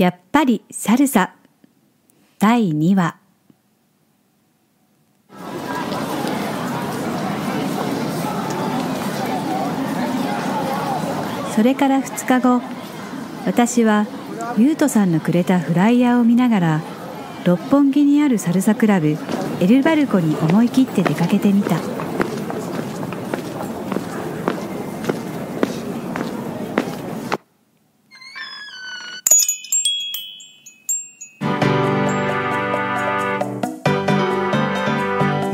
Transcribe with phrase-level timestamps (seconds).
[0.00, 1.34] やっぱりサルサ。
[2.38, 3.16] 第2話。
[11.54, 12.62] それから2日後
[13.44, 14.06] 私は
[14.56, 16.80] ゆうとさんのくれたフライヤーを見ながら
[17.44, 19.18] 六本木にあるサルサクラブ
[19.60, 21.99] エルバルコに思い切って出かけてみた。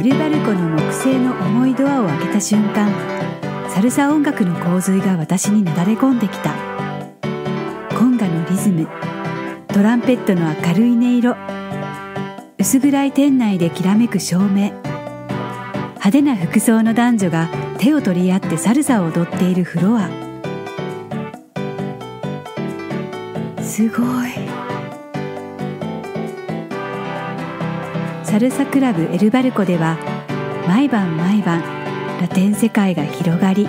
[0.06, 2.88] ルバルコの木製の重いドアを開けた瞬間
[3.68, 6.54] サルサ音楽の洪水が私になだれ込んできた。
[7.98, 8.86] コンガのリズム
[9.66, 11.36] トランペットの明るい音色
[12.56, 14.70] 薄暗い店内できらめく照明
[15.96, 17.48] 派手な服装の男女が
[17.78, 20.08] 手を取り合ってサルサを踊っているフロア。
[23.60, 24.55] すごい。
[28.36, 29.96] サルサクラブエルバルコでは
[30.68, 31.62] 毎晩毎晩
[32.20, 33.66] ラテン世界が広がり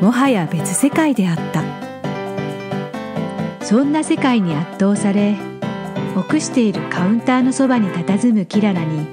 [0.00, 1.62] もはや別世界であった。
[3.62, 5.36] そんな世界に圧倒され
[6.16, 9.06] 臆しているカウンターのそばに佇むキララに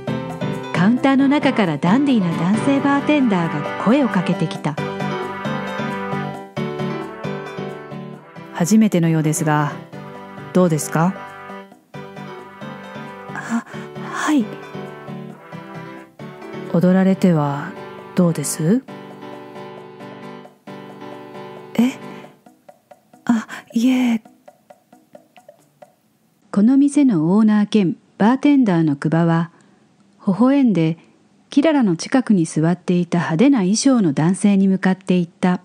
[0.74, 4.78] カウンターの中からダンディーな男性バーテンダーが声をかけてきた。
[8.54, 9.74] 初めてのようですが
[10.54, 11.31] どうですか？
[16.74, 17.72] 踊られては
[18.16, 18.84] どうです？
[21.76, 21.92] え？
[23.26, 24.22] あいえ。
[26.52, 29.52] この店のオーナー兼バーテンダーのクバは
[30.26, 30.98] 微笑んで
[31.50, 35.62] キララの近くに座っていた派手な衣装の男性に向かって言った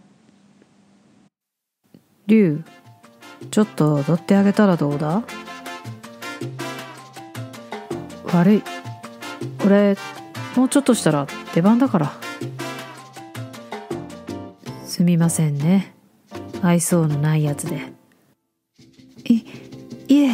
[2.26, 2.64] 「リュウ
[3.50, 5.22] ちょっと踊ってあげたらどうだ?」
[8.32, 8.62] 悪い。
[9.58, 9.96] これ
[10.56, 12.12] もうちょっとしたら出番だから。
[14.84, 15.94] すみませんね。
[16.62, 17.92] 愛想のないやつで。
[19.24, 19.44] い
[20.08, 20.30] いえ。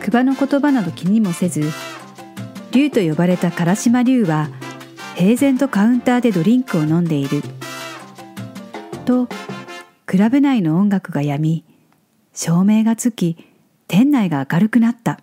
[0.00, 1.70] クバの言葉など気にもせず
[2.70, 4.48] 竜と呼ばれた唐島竜は
[5.16, 7.42] 平然とカウンターでドリンクを飲んでいる。
[9.04, 9.28] と
[10.06, 11.64] クラブ内の音楽がやみ
[12.32, 13.36] 照明がつき
[13.88, 15.20] 店内が明るくなった。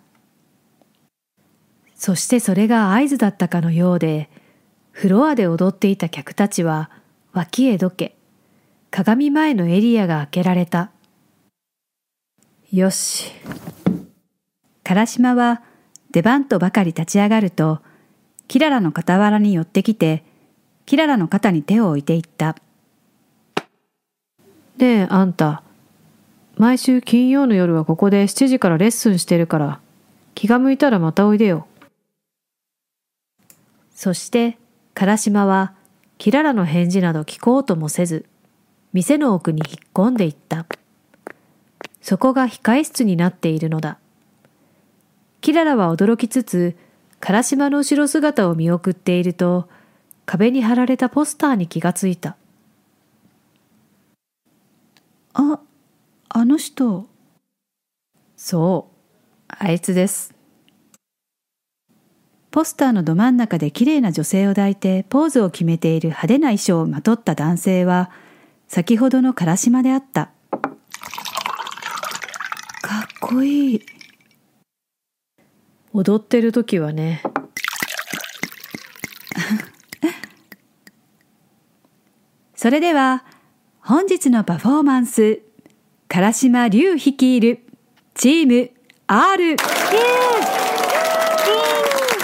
[2.06, 4.30] そしてそれが合図だったかのようで
[4.92, 6.88] フロアで踊っていた客たちは
[7.32, 8.14] 脇へどけ
[8.92, 10.92] 鏡前のエリアが開けられた。
[12.70, 13.32] よし。
[14.84, 15.62] 唐島は
[16.12, 17.80] 出番とばかり立ち上がると
[18.46, 20.22] キララの傍らに寄ってきて
[20.84, 22.54] キララの肩に手を置いていった。
[24.78, 25.64] ねえあんた。
[26.56, 29.80] 毎週金曜の夜はここで7時からレッスンしてるから
[30.36, 31.66] 気が向いたらまたおいでよ。
[33.96, 34.58] そして
[34.94, 35.72] 唐島は
[36.18, 38.26] キララの返事など聞こうともせず
[38.92, 40.66] 店の奥に引っ込んでいった。
[42.02, 43.98] そこが控え室になっているのだ。
[45.40, 46.76] キララは驚きつつ
[47.20, 49.68] 唐島の後ろ姿を見送っていると
[50.26, 52.36] 壁に貼られたポスターに気がついた。
[55.32, 55.58] あ
[56.28, 57.06] あの人。
[58.36, 58.96] そう
[59.48, 60.35] あいつです
[62.56, 68.10] ポスターのど真ん中で綺麗な女性を抱いてポーズを決めている派手な衣装をまとった男性は
[68.66, 70.30] 先ほどの唐島であった。
[72.80, 73.82] かっこいい。
[75.92, 77.20] 踊ってる時はね。
[82.56, 83.26] それでは
[83.80, 85.42] 本日のパフォーマンス
[86.08, 87.60] 唐島龍率いる
[88.14, 88.70] チーム
[89.08, 89.56] R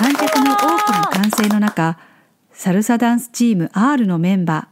[0.02, 1.96] 観客の多くの歓声の中
[2.50, 4.66] サルサダンスチーム R のメンバー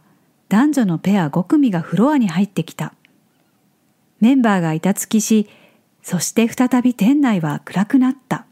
[0.49, 2.93] 男女のペア5組がフロアに入ってきた。
[4.19, 5.47] メンバーが板つきし
[6.03, 8.45] そして再び店内は暗くなった。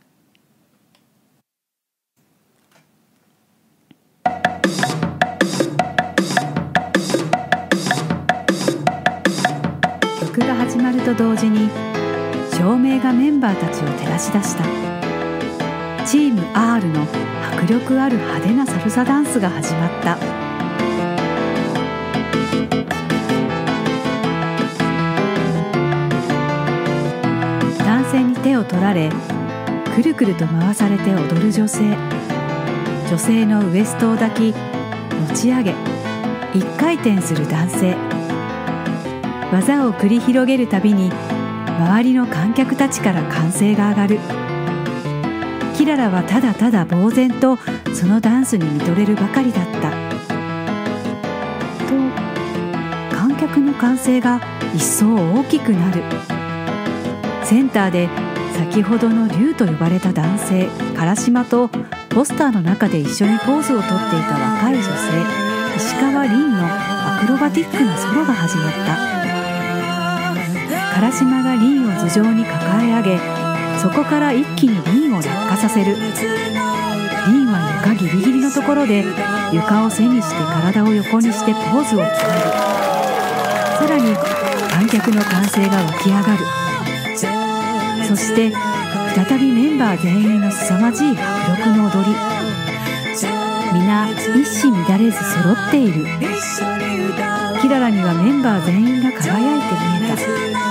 [10.21, 11.69] 曲が始まると同時に
[12.53, 14.98] 照明がメンバーたちを照らし出した。
[16.09, 17.03] チーム R の
[17.53, 20.17] 迫力ある派手なサルサダンスが始まった。
[27.85, 29.11] 男性に手を取られ
[29.93, 31.95] くるくると回されて踊る女性。
[33.07, 34.55] 女性のウエストを抱き
[35.29, 35.75] 持ち上げ
[36.55, 37.95] 一回転する男性。
[39.51, 41.11] 技を繰り広げるたびに
[41.77, 44.48] 周りの観客たちから歓声が上がる。
[45.79, 47.57] キララはただただ呆然と
[47.93, 49.91] そのダンスに見とれるばかりだった。
[51.87, 51.95] と
[53.15, 54.41] 観客の歓声が
[54.75, 56.03] 一層大きくなる。
[57.45, 58.09] センターで
[58.57, 60.67] 先ほどの竜と呼ばれた男性
[60.97, 61.69] 唐島と
[62.09, 64.89] ポスターの中で一緒にポーズをとっていた若い女性
[65.77, 68.97] 石川凛のアクロバティックなソロが始まった。
[70.99, 73.38] 唐島が凛を頭上に抱え上げ
[73.81, 75.95] そこから一気に凛を落下させる。
[75.95, 79.05] 凛は床ギリギリのところで
[79.53, 82.41] 床を背にして体を横にしてポーズを決める。
[83.79, 84.15] さらに
[84.69, 86.45] 観客の歓声が湧き上がる。
[88.05, 88.51] そして
[89.15, 92.15] 再びメンバー全員の凄まじい迫力の踊り。
[93.73, 96.05] 皆一糸乱れず揃っている。
[97.61, 100.15] キララにはメンバー全員が輝いて見え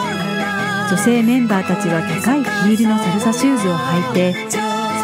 [0.03, 0.08] た。
[0.91, 4.59] 女性メンバーたちは高いヒールのサルサシューズを履いてさ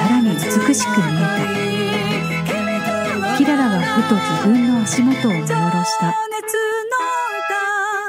[0.09, 0.41] らに美
[0.75, 1.21] しく見え
[3.29, 3.37] た。
[3.37, 6.15] キララはふと自分の足元を見下ろした。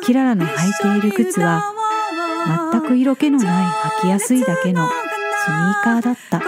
[0.04, 1.64] キララの履いている靴は
[2.72, 3.66] 全く色気のない
[4.00, 4.92] 履きやすいだけのス
[5.50, 6.42] ニーカーだった。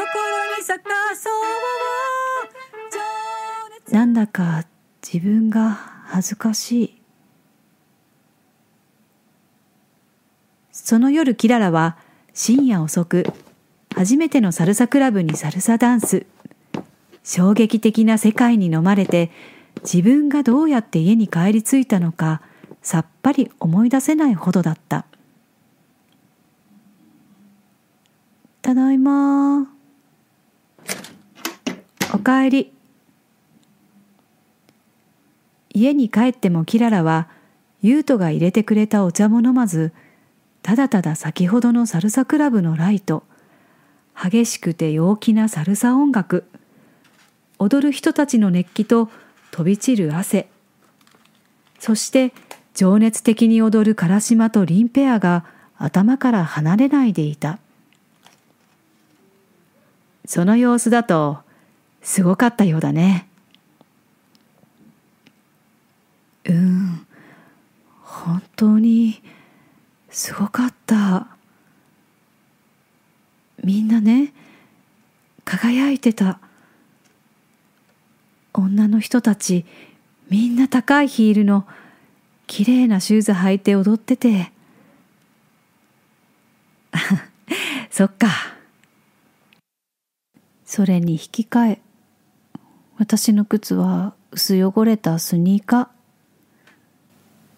[3.92, 4.64] なんだか
[5.04, 5.72] 自分が
[6.06, 6.97] 恥ずかしい。
[10.84, 11.98] その夜キララは
[12.34, 13.26] 深夜遅く
[13.96, 16.26] 初めてのサルサクラブにサルサダンス。
[17.24, 19.32] 衝撃的な世界に飲まれて
[19.82, 22.42] 自分がどうやって家に帰り着いたのか
[22.82, 25.06] さっぱり思い出せないほどだった。
[28.62, 29.68] ただいま
[32.14, 32.72] おかえり。
[35.74, 37.28] 家に帰ってもキララは
[37.82, 39.92] ユートが入れてくれたお茶も飲まず
[40.68, 43.24] ただただ先ほどのサルサクラブのライト。
[44.22, 46.44] 激しくて陽気なサルサ音楽。
[47.58, 49.10] 踊る人たちの熱気と
[49.52, 50.50] 飛び散る汗。
[51.80, 52.34] そして
[52.74, 55.46] 情熱的に踊る唐島とリンペアが
[55.78, 57.60] 頭から離れないでいた。
[60.26, 61.38] その様子だと
[62.02, 63.30] すごかったようだね。
[66.44, 67.08] うん。
[68.02, 69.22] 本当に
[70.18, 71.28] すごかった。
[73.64, 74.34] みんなね
[75.46, 76.40] 輝いてた。
[78.52, 79.64] 女の人たち
[80.28, 81.68] みんな高いヒールの
[82.48, 84.52] 綺麗なシューズ履いて踊ってて。
[87.92, 88.28] そっか。
[90.66, 91.82] それに引き換え
[92.98, 95.88] 私の靴は薄汚れたスニーカー。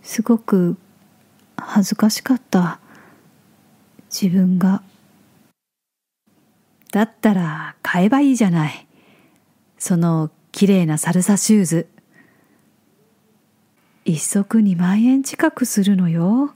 [0.02, 0.76] すごく
[1.68, 2.80] 恥ずかしかった。
[4.10, 4.82] 自分が。
[6.92, 8.88] だったら買えばいいじゃない。
[9.78, 11.88] その綺麗なサルサシューズ。
[14.06, 16.54] 一足2万円近くするのよ。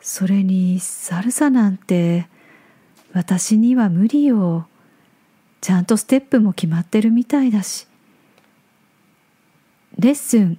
[0.00, 2.28] それにサルサなんて
[3.14, 4.66] 私には無理よ。
[5.62, 7.86] ちゃんとステップも決まってるみたいだし。
[9.98, 10.58] レッスン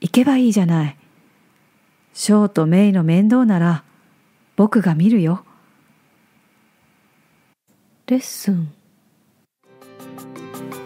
[0.00, 0.96] 行けばいいじゃない。
[2.16, 3.84] ショーとメイの面倒なら
[4.56, 5.44] 僕が見るよ。
[8.06, 8.72] レッスン。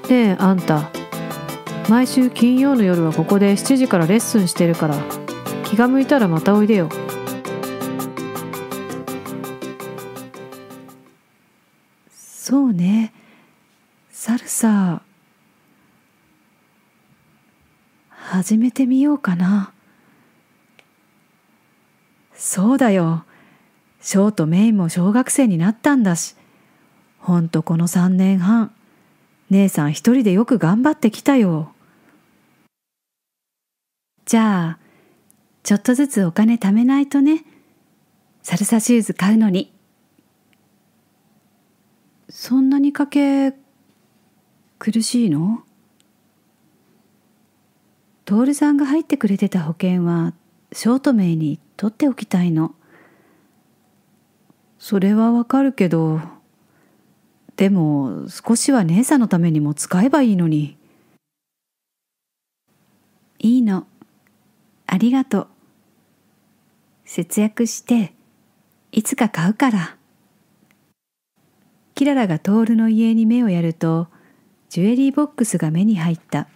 [0.08, 0.90] ねえあんた
[1.88, 4.96] 毎週金曜の夜はここで7時からレッスンしてるから
[5.66, 6.88] 気が向いたらまたおいでよ。
[12.10, 13.12] そうね。
[14.10, 15.02] サルサ
[18.08, 19.72] 始めてみようかな。
[22.52, 23.24] そうだよ。
[24.00, 26.34] ショーとメイも小学生になったんだし。
[27.20, 28.72] ほんとこの3年半。
[29.50, 31.72] 姉さん一人でよく頑張ってきたよ。
[34.24, 34.84] じゃあ
[35.62, 37.44] ちょっとずつお金貯めないとね。
[38.42, 39.72] サルサシューズ買うのに。
[42.28, 43.54] そんなにかけ
[44.80, 45.62] 苦しいの？
[48.24, 50.34] 徹さんが入ってくれてた保険は
[50.72, 52.74] ショートメイに取っておきたいの。
[54.78, 56.20] それはわかるけど
[57.56, 60.78] でも少しは姉さんのためにも使えばいいのに。
[63.38, 63.86] いいの。
[64.86, 65.48] ありがとう。
[67.04, 68.14] 節約して
[68.92, 69.96] いつか買うから。
[71.94, 74.08] キララがテーブルの上に目をやると
[74.70, 76.48] ジュエリーボックスが目に入った。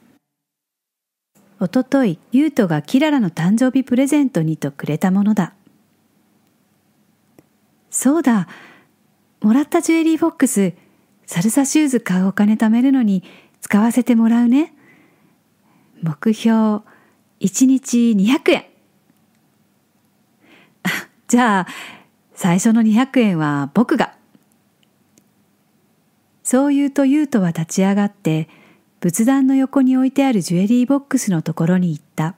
[1.64, 5.54] おとといユートがキララの誕生日プレゼントにとくれたものだ。
[7.88, 8.48] そうだ。
[9.40, 10.74] もらったジュエリーボックス
[11.24, 13.24] サルサシューズ買うお金貯めるのに
[13.62, 14.74] 使わせてもらうね。
[16.02, 16.82] 目標
[17.40, 18.66] 1日200円。
[21.28, 21.66] じゃあ
[22.34, 24.14] 最初の200円は僕が。
[26.42, 28.50] そう言うと優斗は立ち上がって
[29.04, 32.36] 仏壇の横に置いてあるジュエリーボックスのところに行った。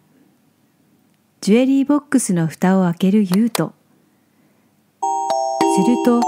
[1.40, 3.70] ジュエリーボックスの蓋を開ける優斗
[5.00, 6.20] すると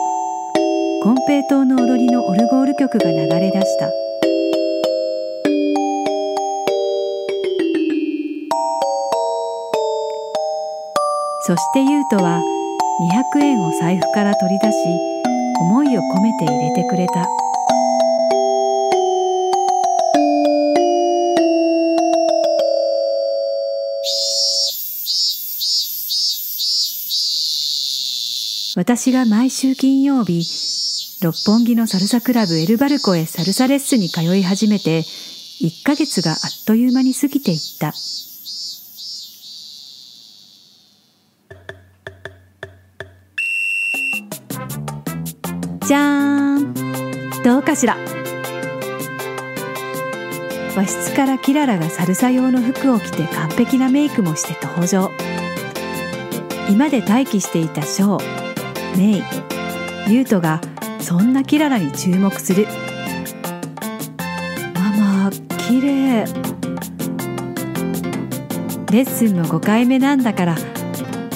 [1.02, 3.90] 金平糖の踊りのオルゴール曲が流れ出した。
[11.46, 12.40] そして優斗は
[13.34, 14.76] 200円を財布から取り出し
[15.60, 17.26] 思いを込めて入れてくれた。
[28.78, 30.44] 私が毎週金曜日
[31.20, 37.90] 六本木のサルサクラブエルバルコへサルサレッスンに通い始めて1ヶ月があっという間に過ぎていった。
[45.84, 47.42] じゃーん。
[47.42, 47.96] どうかしら。
[50.76, 55.10] 和室からキララがサルサ用の服を着て完璧なメイクもして登場。
[56.70, 58.47] 居間で待機していたショー。
[58.98, 60.60] メイユートが
[60.98, 62.66] そんなキララに注目する。
[64.74, 66.24] ママ綺麗。
[68.90, 70.56] レッスンも5回目なんだから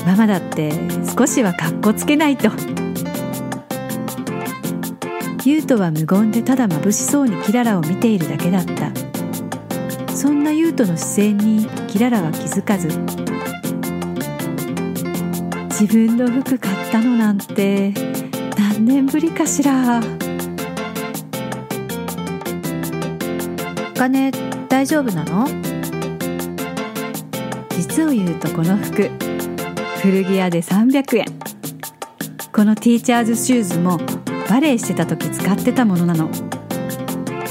[0.05, 0.73] ママだって
[1.17, 2.51] 少しはかっこつけないと。
[5.45, 8.91] ユートは無言でただ眩しそうにキララを見ているだけだった。
[10.13, 12.89] そんなユートの視線にキララは気づかず。
[15.81, 17.95] 自分の服買ったのなんて
[18.59, 20.03] 何年ぶりかしら。
[23.95, 24.31] お金
[24.69, 25.49] 大丈夫なの？
[27.71, 29.09] 実を言うとこの服
[30.03, 31.25] 古着屋で300円
[32.53, 33.99] このティーチャーズシューズも
[34.51, 36.29] バレエしてた時使ってたものなの。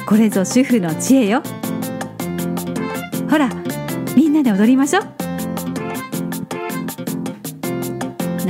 [0.06, 1.42] これぞ主婦の知恵よ。
[3.28, 3.50] ほら
[4.16, 5.21] みんなで踊りましょう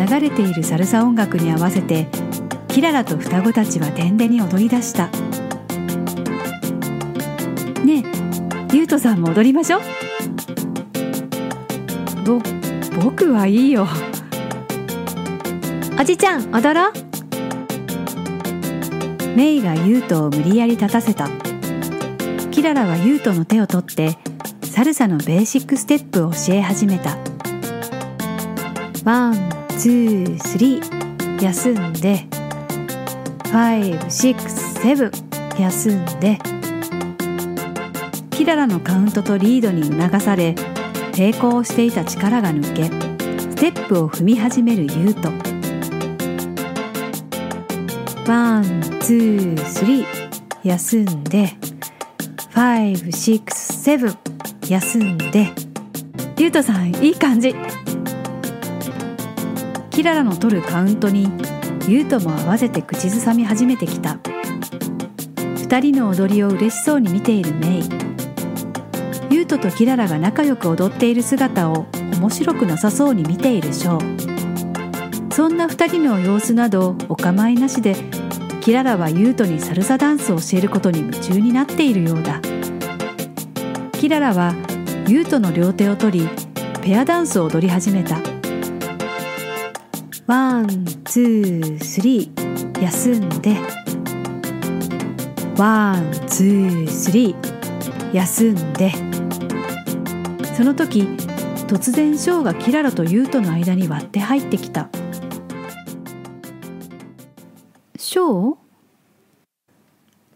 [0.05, 2.07] 流れているサルサ音楽に合わせて
[2.69, 5.09] キララと双子たちは天でに踊り出した。
[7.85, 9.81] ねえゆうとさんも踊りましょう。
[12.25, 12.39] ぼ
[13.03, 13.87] 僕はいいよ。
[15.99, 16.93] おじちゃん踊ろう。
[19.35, 21.29] メイがユウトを無理やり立たせた。
[22.49, 24.17] キララはユウトの手を取って
[24.63, 27.17] サルサのベーシックステップを教え始めた。
[29.03, 32.27] One two three 休んで
[33.45, 35.11] five six seven
[35.59, 36.39] 休んで
[38.31, 40.55] キララのカウントとリードに促され
[41.13, 42.85] 抵抗していた力が抜け
[43.39, 45.29] ステップを踏み始めるユウト。
[48.27, 48.63] One
[49.01, 50.05] two three
[50.63, 51.47] 休んで
[52.49, 54.17] five six seven
[54.67, 55.49] 休んで。
[56.37, 57.53] ゆうとさんいい感じ。
[59.91, 61.29] キララの取るカウントに
[61.87, 64.17] ゆうとも合わせて口ずさみ始めてきた。
[65.57, 68.11] 二人の踊りを嬉しそうに見ているメイ。
[69.29, 71.85] ユウトとキララが仲良く踊っている姿を
[72.17, 77.95] 面白くなさそうに見ているショーそんな二人の様子などお構いなしで
[78.59, 82.41] キララはユウトにサルサダンスを教えることに夢中になっているようだ。
[83.93, 84.53] キララは
[85.07, 86.29] ユウトの両手を取り
[86.81, 88.30] ペアダンスを踊り始めた。
[90.31, 93.57] One two three 休んで。
[95.57, 98.93] One two three 休んで。
[100.55, 101.01] その時
[101.67, 104.87] 突然ショーがキララとユウトの間に割って入ってきた。
[107.97, 108.57] ショー？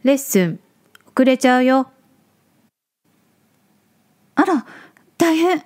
[0.03, 0.59] レッスン
[1.15, 1.89] 遅れちゃうよ。
[4.35, 4.65] あら
[5.17, 5.63] 大変。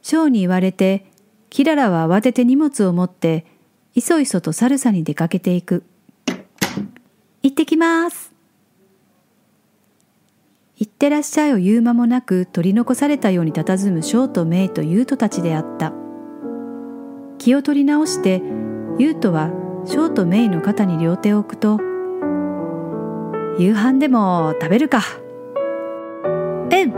[0.00, 1.09] ショーに言われて
[1.50, 3.44] キララは慌てて荷物を持って
[3.94, 5.82] いそいそとサルサに出かけていく。
[7.42, 8.32] 行ってきます。
[10.76, 15.92] 行ってらっしゃいを言う間もなく取り残されたように佇むショーとメイとユートたちであった。
[17.38, 18.40] 気を取り直して
[18.98, 19.50] ユートは
[19.86, 21.80] ショーとメイの肩に両手を置くと
[23.58, 25.02] 夕飯でも食べるか。
[26.24, 26.92] うん。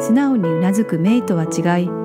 [0.00, 1.99] 素直にうなずくメイとは違い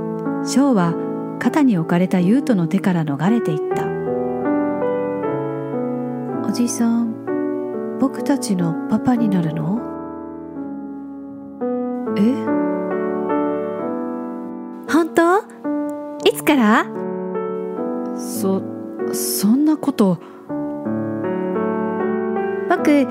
[0.45, 0.93] ショーは
[1.39, 3.83] 肩に置かれた優斗の手から逃れていった。
[6.47, 9.81] おじさん僕たちのパパになるの？
[12.15, 12.21] え？
[14.87, 15.39] 本当？
[16.29, 16.85] いつから？
[18.15, 18.61] そ
[19.13, 20.19] そんなこと。
[22.69, 23.07] 僕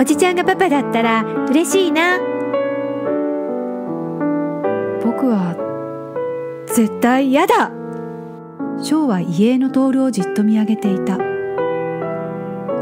[0.00, 2.18] おじちゃんがパパだったら嬉しいな。
[5.02, 5.56] 僕は
[6.76, 7.70] 絶対嫌だ。
[8.82, 11.16] 翔は家江の徹をじっと見上げていた。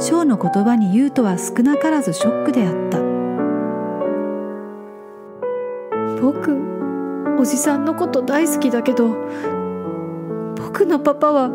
[0.00, 2.98] 翔の言葉に優斗は少なからずショックであった。
[6.20, 6.58] 僕
[7.38, 9.14] おじさんのこと大好きだけど
[10.56, 11.50] 僕のパパは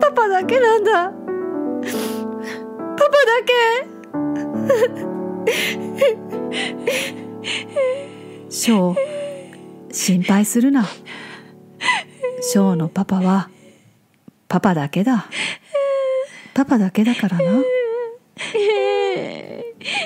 [0.00, 1.12] パパだけなんだ。
[2.96, 3.86] パパだけ。
[8.48, 8.96] 翔
[9.92, 10.86] 心配するな。
[12.52, 13.50] 翔のパパは
[14.48, 15.26] パパだけだ。
[16.54, 17.44] パパだけだからな。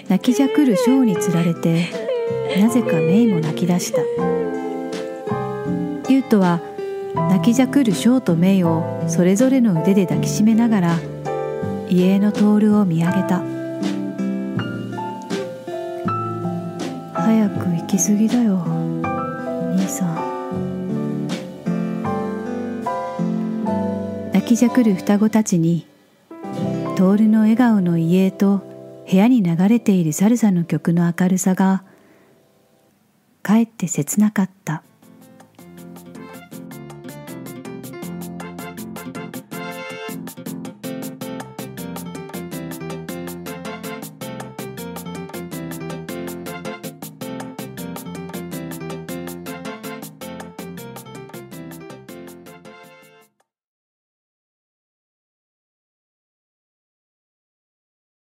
[0.09, 1.89] 泣きじゃくる翔につられて
[2.59, 4.01] なぜかメイも泣き出した。
[6.11, 6.61] 優斗は
[7.15, 10.99] 泣きじゃくる翔とメイをそれぞれの腕で抱きしめながら
[11.89, 13.43] 家の徹を見上げた。
[17.15, 18.63] 早くきすぎだよ。
[19.75, 21.27] 兄さん。
[24.33, 25.89] 泣きじゃくる双子たちに
[26.95, 28.59] 徹の笑顔の遺影と
[29.11, 31.83] 部屋に流れているサルサの曲の明るさが
[33.43, 34.85] かえって切なかった。